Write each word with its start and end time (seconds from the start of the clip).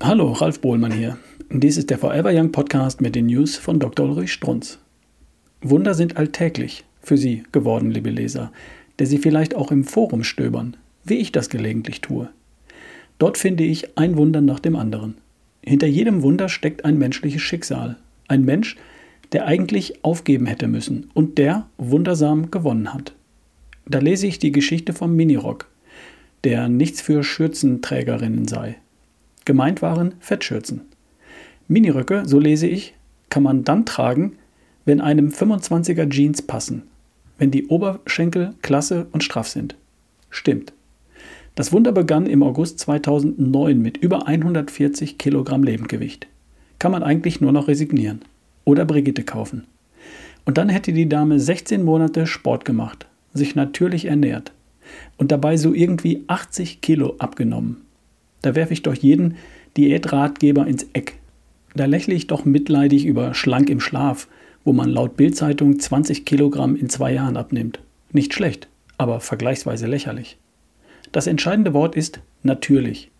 Hallo, 0.00 0.30
Ralf 0.30 0.60
Bohlmann 0.60 0.92
hier. 0.92 1.18
Dies 1.50 1.76
ist 1.76 1.90
der 1.90 1.98
Forever 1.98 2.30
Young 2.32 2.52
Podcast 2.52 3.00
mit 3.00 3.16
den 3.16 3.26
News 3.26 3.56
von 3.56 3.80
Dr. 3.80 4.06
Ulrich 4.06 4.32
Strunz. 4.32 4.78
Wunder 5.60 5.92
sind 5.92 6.16
alltäglich 6.16 6.84
für 7.02 7.18
Sie 7.18 7.42
geworden, 7.50 7.90
liebe 7.90 8.08
Leser, 8.08 8.52
der 9.00 9.08
Sie 9.08 9.18
vielleicht 9.18 9.56
auch 9.56 9.72
im 9.72 9.82
Forum 9.82 10.22
stöbern, 10.22 10.76
wie 11.04 11.16
ich 11.16 11.32
das 11.32 11.48
gelegentlich 11.48 12.00
tue. 12.00 12.28
Dort 13.18 13.38
finde 13.38 13.64
ich 13.64 13.98
ein 13.98 14.16
Wunder 14.16 14.40
nach 14.40 14.60
dem 14.60 14.76
anderen. 14.76 15.16
Hinter 15.64 15.88
jedem 15.88 16.22
Wunder 16.22 16.48
steckt 16.48 16.84
ein 16.84 16.96
menschliches 16.96 17.42
Schicksal. 17.42 17.96
Ein 18.28 18.44
Mensch, 18.44 18.76
der 19.32 19.46
eigentlich 19.46 20.04
aufgeben 20.04 20.46
hätte 20.46 20.68
müssen 20.68 21.10
und 21.12 21.38
der 21.38 21.66
wundersam 21.76 22.52
gewonnen 22.52 22.94
hat. 22.94 23.14
Da 23.84 23.98
lese 23.98 24.28
ich 24.28 24.38
die 24.38 24.52
Geschichte 24.52 24.92
vom 24.92 25.16
Minirock, 25.16 25.68
der 26.44 26.68
nichts 26.68 27.00
für 27.00 27.24
Schürzenträgerinnen 27.24 28.46
sei. 28.46 28.76
Gemeint 29.48 29.80
waren 29.80 30.12
Fettschürzen. 30.20 30.82
Miniröcke, 31.68 32.24
so 32.26 32.38
lese 32.38 32.66
ich, 32.66 32.92
kann 33.30 33.42
man 33.42 33.64
dann 33.64 33.86
tragen, 33.86 34.32
wenn 34.84 35.00
einem 35.00 35.30
25er 35.30 36.10
Jeans 36.10 36.42
passen, 36.42 36.82
wenn 37.38 37.50
die 37.50 37.68
Oberschenkel 37.68 38.52
klasse 38.60 39.06
und 39.10 39.24
straff 39.24 39.48
sind. 39.48 39.74
Stimmt. 40.28 40.74
Das 41.54 41.72
Wunder 41.72 41.92
begann 41.92 42.26
im 42.26 42.42
August 42.42 42.78
2009 42.80 43.80
mit 43.80 43.96
über 43.96 44.28
140 44.28 45.16
Kilogramm 45.16 45.62
Lebendgewicht. 45.62 46.26
Kann 46.78 46.92
man 46.92 47.02
eigentlich 47.02 47.40
nur 47.40 47.52
noch 47.52 47.68
resignieren 47.68 48.20
oder 48.66 48.84
Brigitte 48.84 49.24
kaufen. 49.24 49.64
Und 50.44 50.58
dann 50.58 50.68
hätte 50.68 50.92
die 50.92 51.08
Dame 51.08 51.40
16 51.40 51.82
Monate 51.82 52.26
Sport 52.26 52.66
gemacht, 52.66 53.06
sich 53.32 53.54
natürlich 53.54 54.04
ernährt 54.04 54.52
und 55.16 55.32
dabei 55.32 55.56
so 55.56 55.72
irgendwie 55.72 56.24
80 56.26 56.82
Kilo 56.82 57.14
abgenommen. 57.18 57.87
Da 58.42 58.54
werfe 58.54 58.72
ich 58.72 58.82
doch 58.82 58.94
jeden 58.94 59.36
Diätratgeber 59.76 60.66
ins 60.66 60.86
Eck. 60.92 61.18
Da 61.74 61.84
lächle 61.84 62.14
ich 62.14 62.26
doch 62.26 62.44
mitleidig 62.44 63.04
über 63.04 63.34
Schlank 63.34 63.70
im 63.70 63.80
Schlaf, 63.80 64.28
wo 64.64 64.72
man 64.72 64.88
laut 64.88 65.16
Bildzeitung 65.16 65.78
20 65.78 66.24
Kilogramm 66.24 66.76
in 66.76 66.88
zwei 66.88 67.12
Jahren 67.12 67.36
abnimmt. 67.36 67.80
Nicht 68.12 68.34
schlecht, 68.34 68.68
aber 68.96 69.20
vergleichsweise 69.20 69.86
lächerlich. 69.86 70.38
Das 71.12 71.26
entscheidende 71.26 71.74
Wort 71.74 71.96
ist 71.96 72.20
natürlich. 72.42 73.10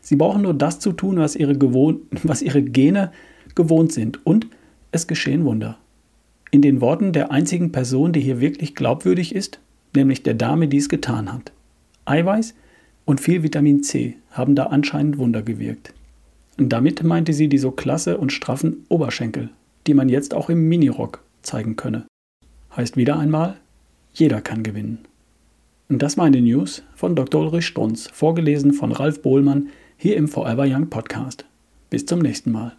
Sie 0.00 0.16
brauchen 0.16 0.42
nur 0.42 0.54
das 0.54 0.78
zu 0.80 0.92
tun, 0.92 1.18
was 1.18 1.36
ihre, 1.36 1.56
Gewohn 1.56 2.02
was 2.22 2.42
ihre 2.42 2.62
Gene 2.62 3.12
gewohnt 3.54 3.92
sind, 3.92 4.24
und 4.26 4.46
es 4.92 5.06
geschehen 5.06 5.44
Wunder. 5.44 5.78
In 6.50 6.62
den 6.62 6.80
Worten 6.80 7.12
der 7.12 7.30
einzigen 7.30 7.72
Person, 7.72 8.12
die 8.12 8.20
hier 8.20 8.40
wirklich 8.40 8.74
glaubwürdig 8.74 9.34
ist, 9.34 9.60
nämlich 9.94 10.22
der 10.22 10.34
Dame, 10.34 10.68
die 10.68 10.78
es 10.78 10.88
getan 10.88 11.32
hat. 11.32 11.52
Eiweiß 12.04 12.54
und 13.04 13.20
viel 13.20 13.42
Vitamin 13.42 13.82
C 13.82 14.16
haben 14.30 14.54
da 14.54 14.66
anscheinend 14.66 15.18
Wunder 15.18 15.42
gewirkt. 15.42 15.92
Und 16.58 16.70
damit 16.70 17.02
meinte 17.02 17.32
sie 17.32 17.48
die 17.48 17.58
so 17.58 17.70
klasse 17.70 18.18
und 18.18 18.32
straffen 18.32 18.84
Oberschenkel, 18.88 19.50
die 19.86 19.94
man 19.94 20.08
jetzt 20.08 20.34
auch 20.34 20.50
im 20.50 20.68
Minirock 20.68 21.22
zeigen 21.42 21.76
könne. 21.76 22.06
Heißt 22.76 22.96
wieder 22.96 23.18
einmal, 23.18 23.56
jeder 24.12 24.40
kann 24.40 24.62
gewinnen. 24.62 24.98
Und 25.88 26.02
das 26.02 26.16
waren 26.16 26.32
die 26.32 26.40
News 26.40 26.82
von 26.94 27.16
Dr. 27.16 27.42
Ulrich 27.42 27.66
Strunz, 27.66 28.08
vorgelesen 28.12 28.72
von 28.72 28.92
Ralf 28.92 29.22
Bohlmann 29.22 29.68
hier 29.96 30.16
im 30.16 30.28
Forever 30.28 30.64
Young 30.66 30.88
Podcast. 30.88 31.44
Bis 31.90 32.06
zum 32.06 32.20
nächsten 32.20 32.50
Mal. 32.50 32.76